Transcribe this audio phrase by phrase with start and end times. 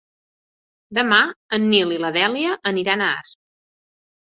[0.99, 1.19] Demà
[1.59, 3.41] en Nil i na Dèlia aniran a Asp.